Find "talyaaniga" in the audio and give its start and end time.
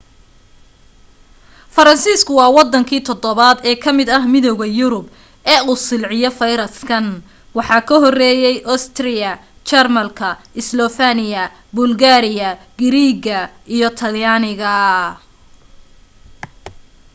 13.99-14.73